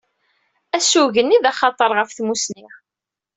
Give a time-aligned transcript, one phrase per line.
[0.77, 2.67] Asugen i d axatar ɣef tmusni.